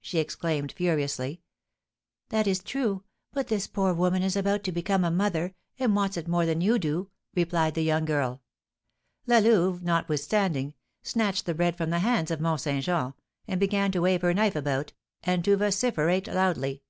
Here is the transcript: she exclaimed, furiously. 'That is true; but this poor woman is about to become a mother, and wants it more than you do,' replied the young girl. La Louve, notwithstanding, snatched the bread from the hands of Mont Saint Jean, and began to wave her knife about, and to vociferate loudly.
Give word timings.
she 0.00 0.18
exclaimed, 0.18 0.72
furiously. 0.72 1.42
'That 2.30 2.48
is 2.48 2.58
true; 2.58 3.04
but 3.32 3.46
this 3.46 3.68
poor 3.68 3.94
woman 3.94 4.20
is 4.20 4.34
about 4.34 4.64
to 4.64 4.72
become 4.72 5.04
a 5.04 5.12
mother, 5.12 5.54
and 5.78 5.94
wants 5.94 6.16
it 6.16 6.26
more 6.26 6.44
than 6.44 6.60
you 6.60 6.76
do,' 6.76 7.08
replied 7.36 7.74
the 7.74 7.84
young 7.84 8.04
girl. 8.04 8.42
La 9.28 9.38
Louve, 9.38 9.84
notwithstanding, 9.84 10.74
snatched 11.04 11.46
the 11.46 11.54
bread 11.54 11.76
from 11.78 11.90
the 11.90 12.00
hands 12.00 12.32
of 12.32 12.40
Mont 12.40 12.62
Saint 12.62 12.84
Jean, 12.84 13.14
and 13.46 13.60
began 13.60 13.92
to 13.92 14.00
wave 14.00 14.22
her 14.22 14.34
knife 14.34 14.56
about, 14.56 14.92
and 15.22 15.44
to 15.44 15.56
vociferate 15.56 16.26
loudly. 16.26 16.82